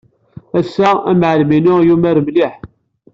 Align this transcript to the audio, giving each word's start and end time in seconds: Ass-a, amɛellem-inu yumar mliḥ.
Ass-a, 0.59 0.89
amɛellem-inu 1.09 1.75
yumar 1.87 2.17
mliḥ. 2.21 2.53